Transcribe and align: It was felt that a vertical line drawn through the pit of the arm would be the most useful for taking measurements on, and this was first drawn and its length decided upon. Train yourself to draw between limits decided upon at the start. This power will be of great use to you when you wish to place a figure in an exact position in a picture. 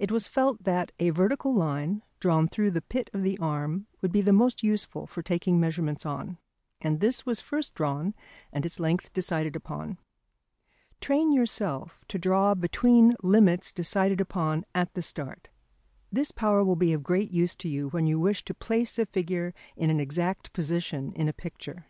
It 0.00 0.10
was 0.10 0.26
felt 0.26 0.64
that 0.64 0.90
a 0.98 1.10
vertical 1.10 1.54
line 1.54 2.02
drawn 2.18 2.48
through 2.48 2.72
the 2.72 2.82
pit 2.82 3.08
of 3.12 3.22
the 3.22 3.38
arm 3.38 3.86
would 4.02 4.10
be 4.10 4.20
the 4.20 4.32
most 4.32 4.64
useful 4.64 5.06
for 5.06 5.22
taking 5.22 5.60
measurements 5.60 6.04
on, 6.04 6.38
and 6.80 6.98
this 6.98 7.24
was 7.24 7.40
first 7.40 7.72
drawn 7.72 8.12
and 8.52 8.66
its 8.66 8.80
length 8.80 9.12
decided 9.12 9.54
upon. 9.54 9.98
Train 11.00 11.30
yourself 11.32 12.04
to 12.08 12.18
draw 12.18 12.56
between 12.56 13.14
limits 13.22 13.70
decided 13.70 14.20
upon 14.20 14.64
at 14.74 14.92
the 14.94 15.00
start. 15.02 15.48
This 16.10 16.32
power 16.32 16.64
will 16.64 16.74
be 16.74 16.92
of 16.92 17.04
great 17.04 17.30
use 17.30 17.54
to 17.54 17.68
you 17.68 17.90
when 17.90 18.08
you 18.08 18.18
wish 18.18 18.44
to 18.46 18.52
place 18.52 18.98
a 18.98 19.06
figure 19.06 19.54
in 19.76 19.90
an 19.90 20.00
exact 20.00 20.52
position 20.54 21.12
in 21.12 21.28
a 21.28 21.32
picture. 21.32 21.86